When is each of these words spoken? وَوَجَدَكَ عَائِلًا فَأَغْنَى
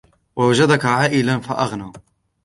وَوَجَدَكَ 0.35 0.85
عَائِلًا 0.85 1.37
فَأَغْنَى 1.39 1.91